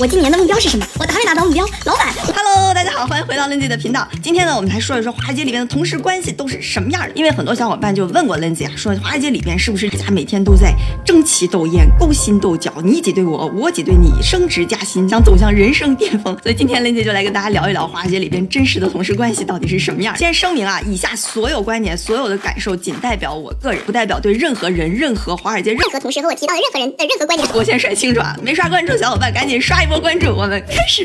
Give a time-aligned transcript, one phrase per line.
[0.00, 0.86] 我今年的目标是什么？
[0.98, 2.06] 我还没达到目标，老板。
[2.34, 4.08] Hello，大家好，欢迎回到 Lindsay 的频道。
[4.22, 7.10] 今天呢，我们来说一说华尔街里面的同事关系都是什么样的。
[7.14, 10.72] 因为很多小伙伴就问过 Lindsay 啊，说华尔街里边是不是大家每天都在
[11.04, 16.34] 争奇斗艳、勾心斗角，你挤兑我，我挤兑你，升职加薪，想走向人生巅峰。
[16.42, 20.16] 所以今天 Lindsay 就来跟大家聊一聊华尔街里边真实的同事关系到底是什么样。
[20.16, 27.46] 先声明啊，以下所有观点、所有的感受仅代表我个人，不代表对任何人、任何华尔街任任何同事和我提到的任何人的任何观点。
[27.52, 31.04] 我先甩清楚啊，没刷关注小伙伴赶紧刷一波关注，我们开始。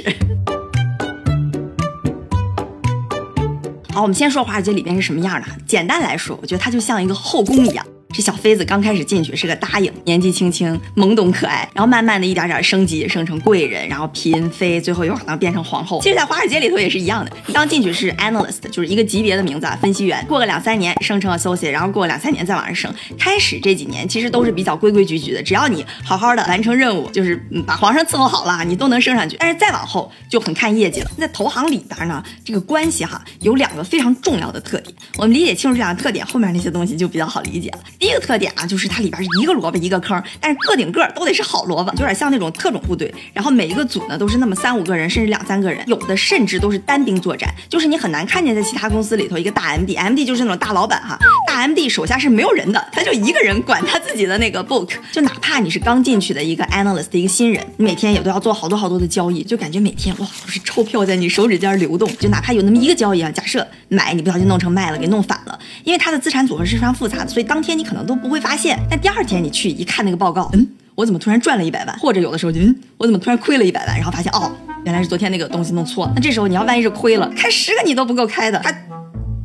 [3.92, 5.48] 好，我们先说华尔街里面是什么样的。
[5.66, 7.84] 简单来说，我觉得它就像一个后宫一样。
[8.16, 16.00] 这小妃子刚开始进去是个答应，年纪轻轻，懵懂可爱，然后慢慢的一点点升级，升成贵人，然后嫔妃，最后有可能变成皇后。
[16.02, 20.26] 其实，在华尔街里头也是一样的，刚进去是 analyst，就是一个级别的名字啊，分析员。
[20.30, 22.96] 过个两三年升成 associate，然后过个两三年再往上升。
[23.20, 27.36] 开始这几年其实都是比较规规矩矩的，只要你好好的完成任务，就是
[27.68, 29.36] 把皇上伺候好了，你都能升上去。
[29.38, 31.12] 但是再往后就很看业绩了。
[31.18, 37.80] 在投行里边呢，这个关系哈有两个非常重要的特点，我们理解清楚这两个特点，后面那些东西就比较好理解了。
[38.06, 43.12] 第一个特点啊，就是它里边是一个萝卜一个坑，但是个顶个都得是好萝卜，有点像那种特种部队。
[43.34, 51.18] 然后每一个组呢都是那么三五个人，甚至两三个人，有的甚至都是单兵作战，就是你很难看见在其他公司里头一个大 MD，MD 就是那种大老板哈，
[51.48, 54.92] 大 MD 手下是没有人的，他就一个人管他自己的那个 book。
[55.12, 62.08] 就哪怕你是刚进去的一个 analyst 的一个新人，你每天也都要做好多好多的交易，就感觉每天哇都是钞票在你手指尖流动。
[62.18, 68.78] 就哪怕有那么一个交易啊，假设买你不小心弄成卖了，给弄反了，因为它的资产组合是非常复杂的，所以当天你可能都不会发现。
[68.90, 71.98] 但第二天你去一看那个报告，嗯，我怎么突然赚了一百万？
[72.00, 73.96] 或者有的时候就，嗯，我怎么突然亏了一百万？
[73.96, 74.52] 然后发现哦，
[74.84, 76.14] 原来是昨天那个东西弄错了。
[76.16, 78.60] 那这时候你要万一是亏了， 开十个你都不够开的。
[78.60, 78.74] 他，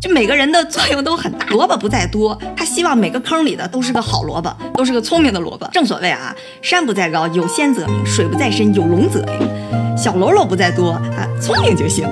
[0.01, 1.47] 就每个人的作用都很大。
[1.47, 5.69] 萝卜不在多，他希望每个坑里的都是个好萝卜，都是个聪明的萝卜。
[5.73, 9.97] 正所谓啊，山不在高，有仙则名；水不在深，有龙则灵。
[9.97, 12.09] 小喽啰不在多啊，聪明就行。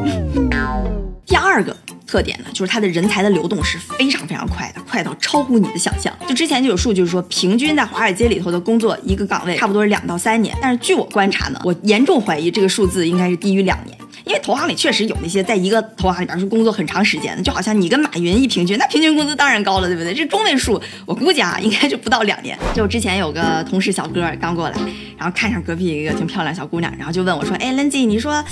[1.24, 1.74] 第二个。
[2.08, 6.10] 特点呢，就是它的人才的流动是非常非常快的，快到超乎你的想象。
[6.26, 13.97] 就之前就有数据说，平均在华尔街里头的工作一个岗位差不多是两到三年，但是据我观察呢，我严重怀疑这个数字应该是低于两年。
[14.24, 20.14] 因为投行里确实有那些在一个投行里边是工作很长时间的，就好像你跟马云一平均，那平均工资当然高了，对不对？
[20.14, 22.58] 这中位数我估计啊，应该就不到两年。
[22.74, 24.76] 就之前有个同事小哥刚过来，
[25.16, 28.44] 然后看上隔壁一个挺漂亮小姑娘，然后就问我说：“哎，Lindsay，你说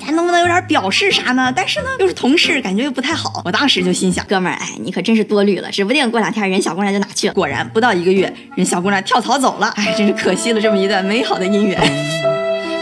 [0.00, 1.52] 咱能不能有点表示啥呢？
[1.54, 7.34] 但是呢，又是同事，感觉又不太好。”我当时就心想，哥们儿，哎，你可真是多虑了，指不定过两天人小姑娘就哪去了。
[7.34, 12.39] 果然不到一个月，人小姑娘跳槽走了，哎，真是可惜了这么一段美好的姻缘。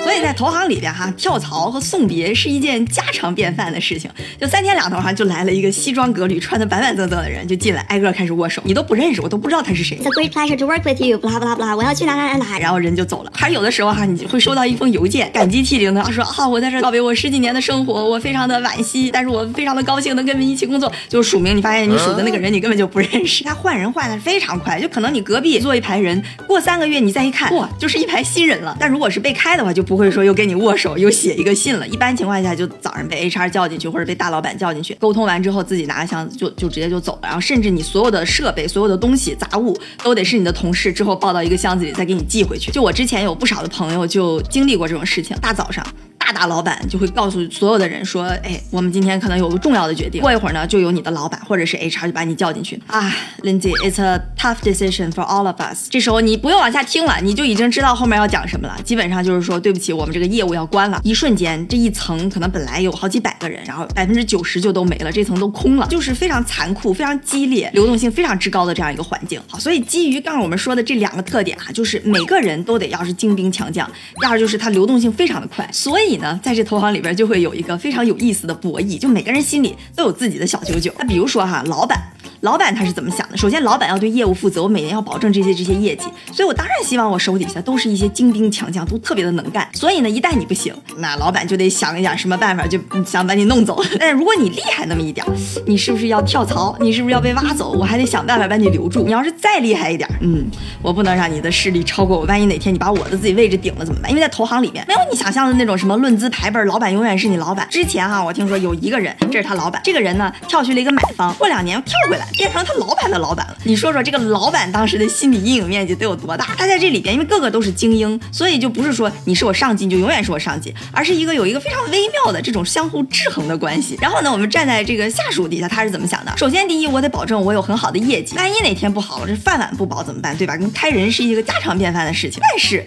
[0.09, 4.11] 所以在投行里边哈，跳槽和送别是一件家常便饭的事情。
[4.41, 9.99] 就三天两头哈，就来了一个西装革履、穿的板板正正的人，就进来挨个开始握手，你都不认识，我都不知道他是谁。
[9.99, 13.31] It's a great pleasure to work with you，不啦不啦不啦，我要去哪哪哪哪，然后人就走了。
[13.35, 20.91] 还有的时候哈，你会收到一封邮件，感激涕零的说啊，我在这告别我十几年的生活，我非常的惋惜，但是我非常的高兴能跟你们一起工作。
[21.09, 23.45] 就署名，你发现你署的那个人你根本就不认识。
[23.45, 28.75] 他换人换的非常快，就可能你隔壁坐一排人，过三个月你再一看，哇，就是一排新人了。
[28.81, 30.75] 但如果是被开的话，就不会说又跟你握。
[30.79, 42.71] 手又写一个信了，一般情况下就早上被 HR 叫进去，或者被大老板叫进去，沟通完之后自己拿个箱子就就直接就走了，然后甚至你所有的设备、所有的东西、杂物都得是你的同事之后抱到一个箱子里再给你寄回去。
[42.71, 45.85] 就我之前有不少的朋友就经历过这种事情，大早上。
[46.29, 50.21] 大大老板就会告诉所有的人说：“哎，我们今天可能有个重要的决定。
[50.21, 53.11] 过一会儿呢，就有你的老板或者是 HR 就把你叫进去啊
[53.43, 55.89] ，Lindsay，it's a tough decision for all of us。
[55.89, 58.77] 这时候你不用往下听了，你就已经知道后面要讲什么了。
[58.85, 61.01] 基本上就是说，对不起，我们这个业务要关了。
[61.03, 69.41] 一瞬间，这一层可能本来有好几百个人，然后百分之九十就都没了，这层都空了，就是非常残酷、非常激烈、流动性非常之高的这样一个环境。
[69.49, 73.91] 好，所以基于刚刚我们说的这两个特点啊，就是每个人都得要是精兵强将，
[74.21, 75.67] 第二就是它流动性非常的快。
[75.73, 76.99] 所以呢，在这投行里。
[76.99, 80.93] 边就会有一个非常有意思的博弈，就每个人心里都有自己的小九九。
[80.99, 81.97] 那比如说哈，老板。
[82.43, 83.37] 老板他是怎么想的？
[83.37, 89.69] 首先，老板要对业务负责，我每年要保证这些这些业绩，所以我当然希望我手底下都是一些精兵强将，都特别的能干。
[89.73, 93.83] 所以呢，一旦你不行，那老板就得想一想什么办法，就想把你弄走。
[93.99, 95.27] 但是如果你厉害那么一点，
[95.67, 96.77] 你是不是要跳槽？
[96.79, 97.73] 你是不是要被挖走？
[97.73, 99.03] 我还得想办法把你留住。
[99.03, 100.47] 你要是再厉害一点，嗯，
[100.81, 102.25] 我不能让你的势力超过我。
[102.27, 104.09] 万一哪天你把我的自己位置顶了怎么办？
[104.13, 107.69] 因为在投行里面没有你想象的那种什么论论资排辈，老板永远是你老板。
[107.71, 113.09] 之前哈，我听说有一个人，这是他老板，这个人呢跳去了一个买方，过两年又跳回来变成他老板。
[113.09, 116.45] 的老板了，你说说这个老板当时的心理阴影面积得有多大？
[116.59, 123.99] 他在这里边，因为个个都是精英，所以就不是说你是我上级你就永远是我上级，而是一个有一个非常微妙的这种相互制衡的关系。
[124.03, 126.37] 然后呢，我们站在这个下属底下，他是怎么想的？
[126.37, 130.37] 首先，第一，我得保证我有很好的业绩，万一哪天不好，我这饭碗不保怎么办？
[130.37, 130.55] 对吧？
[130.57, 132.43] 跟开人是一个家常便饭的事情。
[132.51, 132.87] 但是。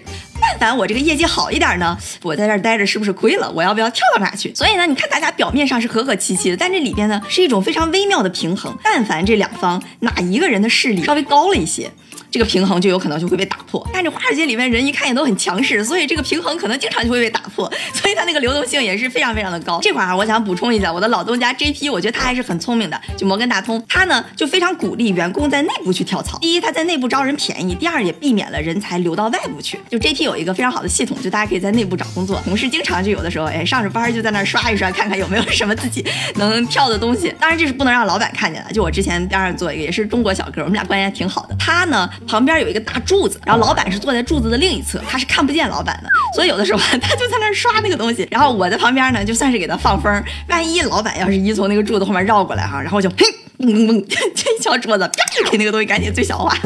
[0.58, 3.50] 但凡我这个业绩好一点呢，我在这儿待着是不是亏了？
[3.50, 4.54] 我要不要跳到哪去？
[4.54, 8.76] 所以呢，你看大家表面上是和和气气的，但这里边呢是一种非常微妙的平衡。
[8.84, 11.90] 但凡这两方哪一个人的势力稍微高了一些。
[12.32, 13.86] 这个平衡就有可能就会被打破。
[13.92, 19.78] 但是华尔街里面人一看也都很强势，所以这个平衡可能经常就会被打破， 所以它那个流动性也是非常非常的高。
[19.82, 23.00] 这块啊，我想补充一下，我的老东家 JP，我觉得他还是很聪明的。
[23.16, 26.38] 就摩根大通，他呢就非常鼓励员工在内部去跳槽。
[26.38, 29.78] 第一，他在内部招人便宜；第二，也避免了人才流到外部去。
[29.90, 32.40] 就 JP 有一个非常好的系统，就大家可以在内部找工作。
[32.44, 36.04] 同事经常就有的时候，哎，上着班就在那刷一刷，看看有没有什么自己
[36.36, 37.34] 能跳的东西。
[37.38, 38.72] 当然这是不能让老板看见的。
[38.72, 41.54] 就我之前边上做一个，也是中国小哥，我们俩关系还挺好的。
[41.58, 42.94] 他呢旁边有一个大。
[43.04, 53.24] 柱子，然后老板是坐在柱子的另一侧，他是看不见老板的，所以有的时候他就在那刷那个东西，然后我在旁边呢，就算是给他放风，万一老板要是一从那个柱子后面绕过来哈，然后就砰
[53.58, 54.04] 嘣嘣嘣，
[54.34, 56.56] 这一敲桌子，啪给那个东西赶紧最小化。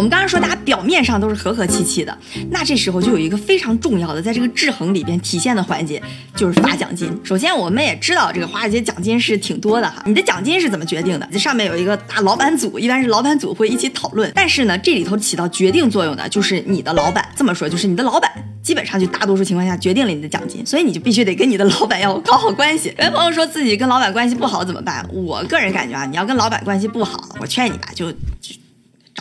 [0.00, 2.18] 我们刚刚说大家表面上都是和和气气的，
[2.50, 6.02] 那这时候就有一个非常重要的在这个制衡里边体现的环节，
[6.34, 7.14] 就是发奖金。
[7.22, 11.28] 首先我们也知道这个华尔街奖金是挺多的哈，你的奖金是怎么决定的？
[11.30, 14.32] 这上面有一个大老板组，一般是老板组会一起讨论。
[14.34, 17.28] 但是呢，这里头起到决定作用的就是你的老板。
[17.36, 18.32] 这么说就是你的老板
[18.62, 22.90] 基本上就大多数情况下决定了你的奖金，所以你就必须得跟你的老板要搞好关系。
[22.98, 25.06] 有朋友说自己跟老板关系不好怎么办？
[25.12, 28.54] 我个人感觉啊，你要跟老板关系不好，我劝你吧，就就。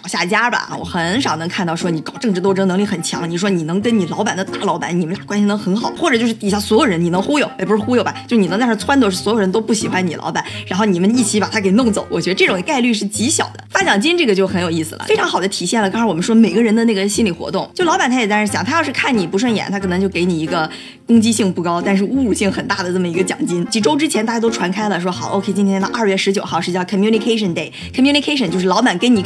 [0.01, 13.63] 找下家吧，我很少能看到说你搞政治斗争能力很强，你说你能跟你老板的大老板，你们俩关系能很好，或者就是底下所有人你能忽悠，也不是忽悠吧，就你能在那撺掇所有人都不喜欢你老板，然后你们一起把他给弄走，我觉得这种概率是极小的。
[13.69, 17.69] 发奖金这个就很有意思了，非常好的体现了刚才我们说每个人的那个心理活动。
[17.73, 20.69] 就老板他也在那想，他要是看你不顺眼，他可能就给你一个
[21.05, 23.65] 攻击性不高，但是侮辱性很大的这么一个奖金。
[23.67, 29.23] 几周之前大家都传开了，说好，OK，今天的二月十九号是叫 Communication Day，Communication 就是老板跟你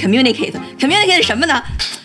[0.79, 1.45] 肯定那些什么？
[1.45, 1.61] 呢？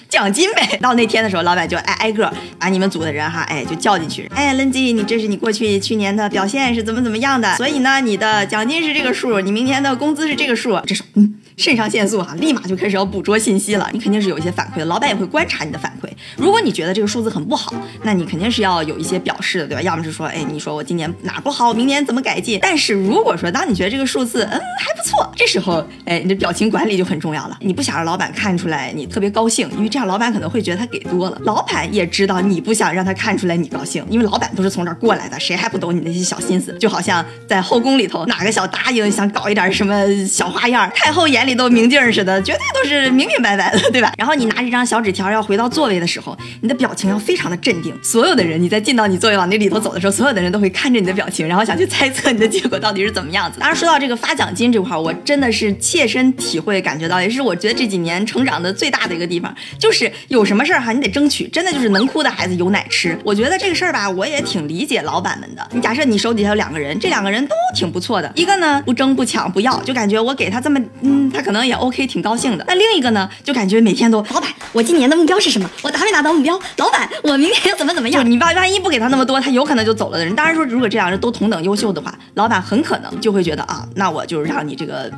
[0.08, 0.76] 奖金呗。
[0.81, 4.31] 到那天的时候，老板就挨挨个把你们组的人哈，哎，就叫进去。
[4.34, 7.55] 哎，Lindsay，你这是你过去去年的表现是怎么怎么样的？
[7.56, 10.81] 所以呢，你的奖金是这个数，你明天的工资是这个数。
[10.87, 11.34] 这是嗯。
[11.58, 13.90] 肾上腺素哈，立马就开始要捕捉信息了。
[13.93, 16.08] 你肯定是有一些反馈的，老板也会观察你的反馈。
[16.37, 17.75] 如果你觉得这个数字很不好，
[18.05, 19.82] 那你肯定是要有一些表示的，对吧？
[19.82, 22.60] 要么是说，哎，你说我今年哪不好，明年怎么改进？
[22.62, 27.58] 但是如果说当你觉得这个数字嗯还不错，这时候，哎，你的表情管理就很重要了。
[27.60, 31.37] 你不想让老板看出来你特别高兴，因为这样老板可能会觉得他给多了。
[31.43, 36.72] 老板也知道你不想让他看出来你高兴，因为老板都是从这儿过来的，谁还不懂你那些小心思？
[36.78, 42.41] 就好像在后宫里头，哪个小答应想搞一点什么小花样，太后眼里里都明镜似的。
[42.43, 44.12] 绝对都是明明白白的，对吧？
[44.17, 47.93] 然后你拿这张小纸条要回到座位的时候，你的表情要非常的镇定。
[48.03, 53.59] 所有的人，你在进到你座位往那里头走的时候，所有的人都会看着你的表情，然后想去猜测你的结果到底是怎么样子。
[53.59, 63.19] 当然，说到这个发奖金这块，我真的是切身体会感觉到，也是我觉得这几年成长的最大的一个地方，就是有什么事儿哈，你得争取，真的就是能哭的孩子有奶吃。
[63.25, 65.67] 我觉得这个事儿吧，我也挺理解老板们的。
[65.73, 72.19] 你假设你手底下有两个人，这两个人都挺不错的，一个呢不争不抢不要，就感觉我给他这么，嗯，他可能也 OK 挺。
[72.20, 75.70] 高兴的，那另一个呢，就感觉每天都，老板，我今年的目标是什么？
[75.82, 76.58] 我达没达到目标？
[76.79, 78.29] 老板，我明年要怎么怎么样？
[78.29, 80.35] 你万万一不给他那么多，他有可能就走了的人。
[80.35, 85.08] 当然说，如果这两人都同等优秀的话，老板很可能就会觉得啊，那我就让你这个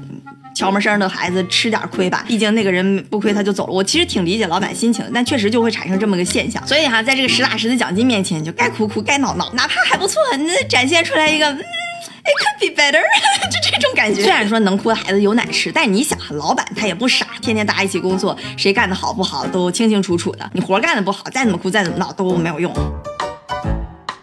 [0.54, 2.22] 悄门声的孩子吃点亏吧。
[2.28, 3.72] 毕竟那个人不亏他就走了。
[3.72, 6.64] 我其实挺理解老板心情，但确实就会产生这么个现象。
[6.68, 11.64] 所以哈，在这个实打实的奖金面前，就该哭哭，该闹闹，哪怕还不错，那展现出来一个嗯。
[12.22, 13.02] It could be better，
[13.50, 14.22] 就这种感觉。
[14.22, 20.50] 虽然说能哭的孩子有奶吃，但你想，老板他也不傻，天天大家一起工作，谁干的好不好都清清楚楚的。
[20.52, 22.72] 你活干的不好，再怎么哭，再怎么闹都没有用。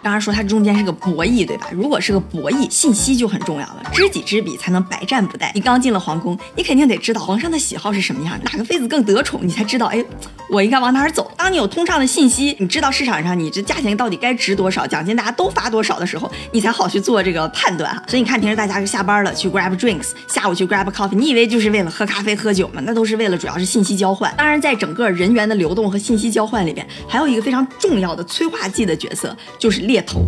[0.02, 1.68] 当然说它中间是个博弈，对吧？
[1.72, 3.84] 如果是个博弈，信息就很重要了。
[3.92, 5.52] 知己知彼，才能百战不殆。
[5.54, 10.04] 你刚进了皇宫，你肯定得知道皇上的喜好是什么样，哪个妃子更得宠，你才知道，哎，
[10.50, 11.32] 我应该往哪儿走。
[11.38, 18.04] 当你有通畅的信息，你知道市场上你这价钱到底该值多少，奖金大家都发多少的时候，你才好去做这个判断哈。
[18.08, 22.82] 所以你看，平时大家下班了去 grab drinks，下午去 grab coffee，你以为就是为了喝咖啡喝酒吗？
[22.86, 24.34] 那都是为了主要是信息交换。
[24.38, 30.22] 当然，在整个人员的流动和信息交换里边，还有一个非常重要的催化剂的角色，就是猎头。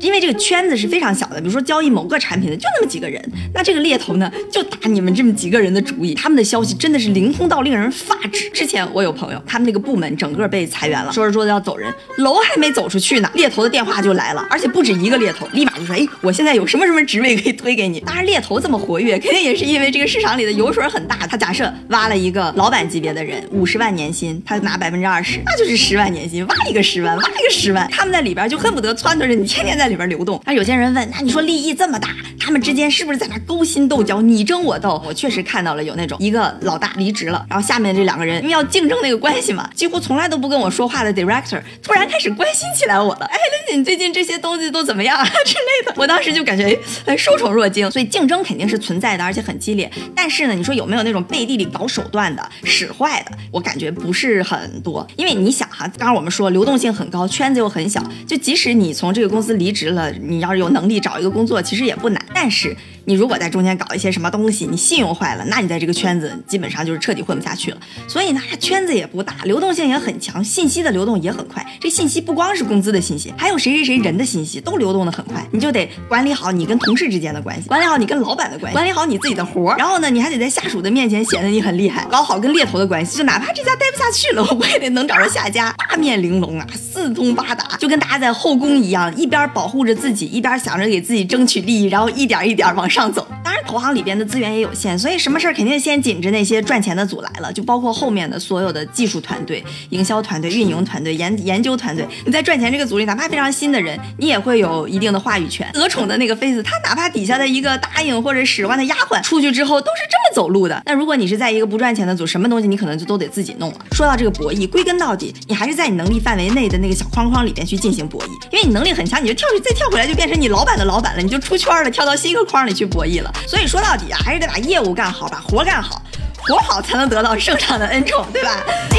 [0.00, 3.22] 因为这个圈子是非常小的，比如说交易某个产品的就那么几个人，
[3.54, 8.48] 那这个猎头呢就打你们这么几个人的主意，他们的消息真的是灵通到令人发指。
[8.50, 18.00] 之前我有朋友，他们那个部门整个被裁员了，说着说着要走人，楼还没走出去呢，猎头的电话就来了，而且不止一个猎头，立马就说，哎，我现在有什么什么职位可以推给你。
[18.00, 21.16] 当然，猎头这么活跃，肯定也是因为这个市场里的油水很大。
[21.26, 29.85] 他假设挖了一个老板级别的人，五十万年薪，他拿百分之二十，那就是十万年薪，挖一个十万，挖一个十万，他们在里边就恨不得撺掇着你天天在。
[29.86, 30.42] 在里边流动。
[30.44, 32.08] 那有些人问，那你说利益这么大，
[32.40, 35.00] 他们之间是不是在那勾心斗角，你争我斗？
[35.06, 43.26] 我确实看到了有那种一个老大离职了，然后下面这两个人因为要竞争那个关系嘛，几乎从来都不跟我说话的 director 突然开始关心起来我了。
[43.26, 45.94] 哎，林姐，你最近这些东西都怎么样啊之类的？
[45.96, 47.88] 我当时就感觉哎，受宠若惊。
[47.92, 49.88] 所以竞争肯定是存在的，而且很激烈。
[50.16, 53.36] 但是呢，你说有没有那种背地里搞手段的、使坏的？
[53.52, 55.06] 我感觉不是很多。
[55.16, 62.25] 因为你想哈，刚刚我们说流动性很高，圈子又很小，就即使你从这个公司离职了，你要是有能力找一个工作，其实也不难。
[62.38, 62.76] 但是
[63.06, 67.78] 你如果在中间搞一些什么东西，你信用坏了，那你在这个圈子基本上就是彻底混不下去了。
[68.06, 71.64] 所以呢，圈子也不大，流动性也很强，信息的流动也很快。
[71.80, 75.42] 这信息不光是工资的信息，还有谁谁谁人的信息都流动的很快。
[75.50, 79.78] 你就得管理好你跟同事之间的关系，管理好你跟老板的关系，管理好你自己的活儿。
[79.78, 83.16] 然后呢，你还得在下属的面前显得你很厉害，搞好跟猎头的关系。
[83.16, 85.74] 就哪怕这家待不下去了，我也得能找着下家。
[85.78, 93.24] 八面玲珑啊，四通八达，就跟大家在后宫一样，一边保护着自己，一边想着给自己争取利益，然后一一点一点往上走。
[93.46, 102.04] 当然，投行里边的资源也有限，所以什么事儿肯定先紧着那些赚钱的组来了，就包括后面的所有的技术团队、营销团队、运营团队、研研究团队。
[102.24, 105.70] 你在赚钱这个组里，哪怕非常新的人，你也会有一定的话语权。
[105.72, 110.82] 得宠的那个妃子，她哪怕底下的一个答应或者使唤的丫鬟出去之后，都是这么走路的。
[110.84, 113.78] 那如果你是在一个不赚钱的组，什么东西你可能就都得自己弄了。
[113.92, 123.32] 说到这个博弈，归根到底，你还是在你能力范围内的那个小框框里边去进行博弈，因为你能力很强，你就跳去再跳回来就变成你老板的老板了，你就出圈了，跳到新一个框里去博弈了。
[123.46, 126.00] 所以说到底啊，还是得把业务干好，把活干好，
[126.38, 128.64] 活好才能得到圣上的恩宠，对吧？
[128.68, 128.98] 哎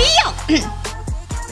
[0.56, 0.60] 呦，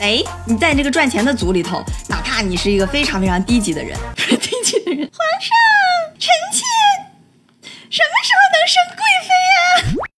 [0.00, 5.50] 哎，你在这个赚钱的组里头，哪怕你是一个非常非常低级的人， 低级的人，皇上，
[6.18, 6.64] 臣妾
[7.88, 9.30] 什么时候能升贵妃？